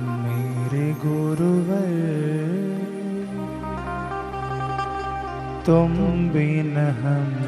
मेरे 0.00 0.92
गुरुवर, 0.92 1.86
तुम 5.66 6.30
बिन 6.30 6.76
हम 6.76 7.44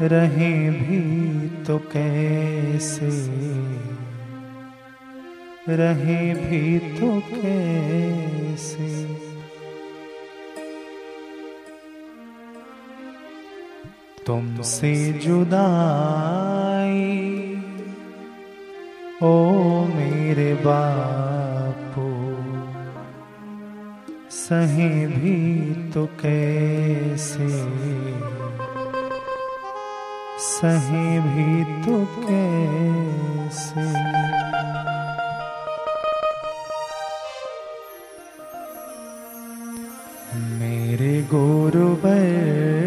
रहें 0.00 0.72
भी 0.72 1.64
तो 1.64 1.78
कैसे? 1.78 3.08
रहें 5.68 6.34
भी 6.34 6.78
तो 6.78 7.20
कैसे? 7.20 9.06
तुमसे 14.26 15.12
जुदाई 15.12 17.31
ओ 19.24 19.84
मेरे 19.84 20.54
बापू 20.54 22.06
सहे 24.30 25.06
भी 25.06 25.74
तो 25.90 26.06
कैसे? 26.06 27.48
सहे 30.38 31.20
भी 31.20 31.64
तो 31.64 32.04
कैसे? 32.04 33.86
मेरे 40.34 41.22
गुरुवर 41.22 42.81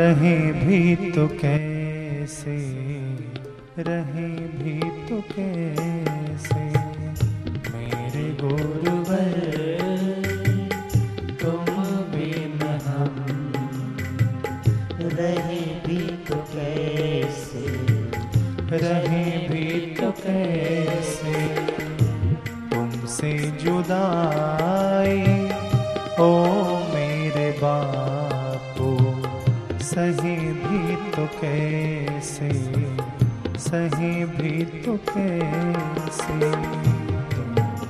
रहे 0.00 0.52
भी 0.52 0.96
तो 1.10 1.28
कैसे? 1.28 2.56
रहे 3.78 4.28
भी 4.30 4.80
तो 4.80 5.20
कैसे? 5.20 6.64
मेरे 7.72 8.36
गुरुवर, 8.40 9.32
तुम 11.42 11.84
बिन 12.14 12.62
हम 12.62 13.52
रहे 15.00 15.60
भी 15.60 16.16
तो 16.16 16.34
कैसे? 16.34 17.66
रहे 18.76 19.48
भी 19.48 19.94
तो 19.94 20.10
कैसे? 20.10 21.56
तुमसे 22.72 23.38
जुदाई 23.38 24.79
सही 29.90 30.36
भी 30.52 30.96
तो 31.10 31.24
कैसे, 31.40 32.50
सही 33.58 34.24
भी 34.24 34.64
तो 34.82 34.96
कैसे। 35.08 36.38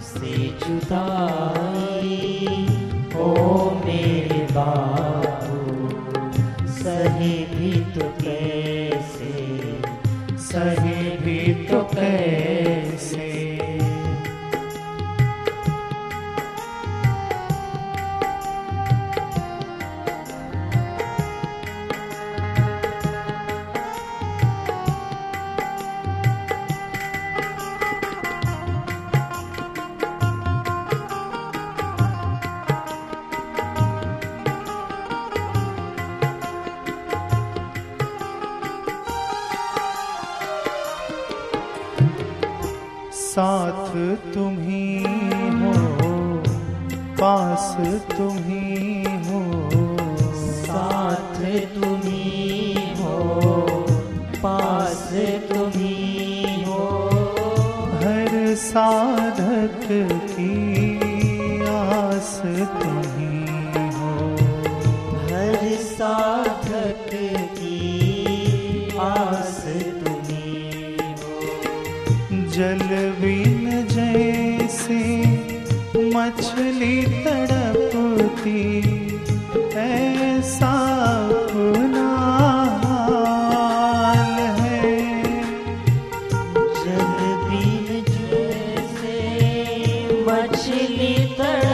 से 0.03 0.37
जुदाई, 0.63 2.17
ओ 3.17 3.27
मेरे 3.85 4.47
बाबू, 4.53 5.61
सही 6.73 7.35
भी 7.55 7.73
तो 7.95 8.09
कैसे, 8.23 9.33
सही 10.39 11.11
भी 11.19 11.55
तो 11.65 11.83
कैसे। 11.95 12.40
साथ 43.31 43.91
तुम्ही 44.35 45.03
हो 45.59 45.73
पास 47.21 47.67
तुम्ही 48.11 49.03
हो 49.27 49.43
साथ 50.39 51.39
तुम्ही 51.75 52.75
हो 53.01 53.19
पास 54.37 55.09
तुम्ही 55.53 56.65
हो 56.65 56.81
हर 58.03 58.55
साधक 58.65 59.87
की 60.33 60.53
आस 61.71 62.37
तुम्ही 62.75 63.40
जल 72.55 72.81
बिन 73.21 73.67
जैसे 73.91 75.03
मछली 76.15 76.97
तड़पती 77.25 78.63
ऐसा 79.79 80.73
है। 84.61 84.91
मछली 90.27 91.15
तड़पती 91.39 91.70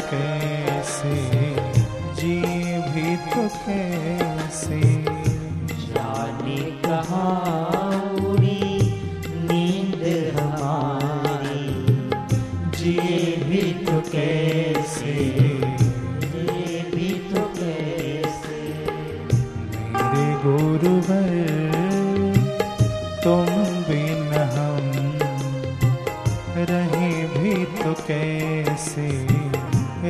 कैसे 0.00 1.14
जी 2.14 2.36
भी 2.92 3.16
तो 3.32 3.48
कैसे। 3.64 4.80
जाने 5.86 6.60
कहाँ 6.84 8.02
उड़ी 8.24 8.62
नींद 9.48 10.02
हमारी 10.36 11.68
जिए 12.78 13.36
भी 13.44 13.62
तो 13.84 14.00
कैसे। 14.10 15.14
ये 16.34 16.82
भी 16.94 17.10
तो 17.30 17.42
कैसे। 17.58 18.60
मेरे 19.92 20.28
गुरुवर 20.44 21.32
तुम 23.24 23.46
बिन 23.88 24.32
हम 24.56 24.84
रहे 26.68 27.10
भी 27.38 27.64
तो 27.82 27.92
कैसे। 28.08 29.08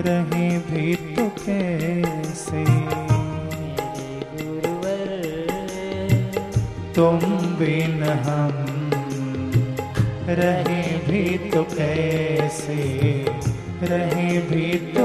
रहे 0.00 0.58
भी 0.58 0.94
तो 0.94 1.28
कैसे? 1.28 2.64
तुम 6.94 7.19
बिन 7.56 8.02
हम 8.02 8.90
रहे 10.28 10.82
भी 10.82 11.50
तो 11.50 11.62
कैसे? 11.62 12.75
रहे 13.82 14.38
भी 14.38 14.95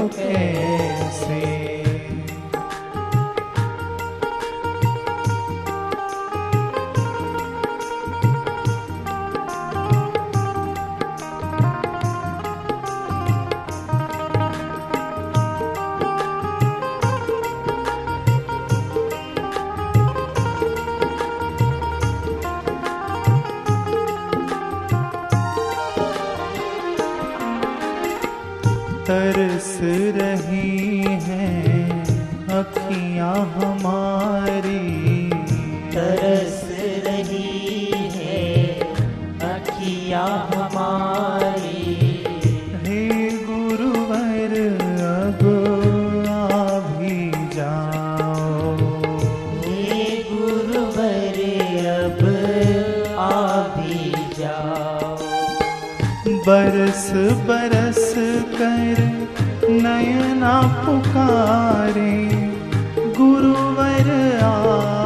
तरस 29.72 29.78
रही 30.16 30.98
हैं 30.98 32.04
अखियाँ 32.46 33.36
हमारी। 33.36 34.80
तरस 35.94 36.68
रही 37.06 37.90
है 38.14 38.80
अखियाँ 39.52 40.50
हमारी। 40.54 41.94
हे 42.84 43.30
गुरुवर 43.30 44.54
अब 45.08 45.42
आ 46.28 46.78
भी 46.90 47.32
जाओ। 47.56 48.76
हे 49.64 50.04
गुरुवर 50.32 51.40
अब 51.88 52.22
आ 53.18 53.62
भी 53.76 54.12
जाओ। 54.38 55.16
बरस 56.46 57.10
बरस 57.48 58.14
कर 58.58 59.12
नयना 59.80 60.54
पुकारे 60.84 62.14
गुरुवर 63.18 64.10
आ 64.44 65.01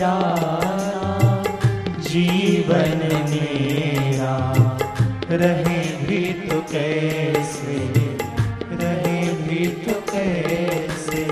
सोना 0.00 1.42
जीवन 1.98 3.00
मेरा। 3.30 4.36
रहे 5.30 6.06
भी 6.06 6.32
तो 6.32 6.60
कैसे, 6.60 7.76
रहे 8.72 9.32
भी 9.32 9.66
तो 9.66 10.00
कैसे। 10.12 11.26